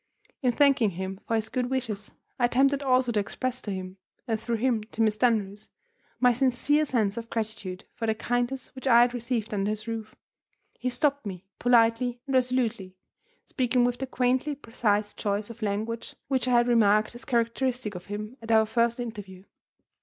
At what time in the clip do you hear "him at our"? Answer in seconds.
18.07-18.65